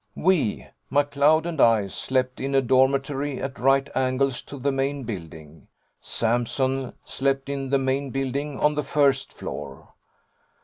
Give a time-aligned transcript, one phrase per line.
[0.15, 5.67] 'We McLeod and I slept in a dormitory at right angles to the main building.
[6.01, 9.89] Sampson slept in the main building on the first floor.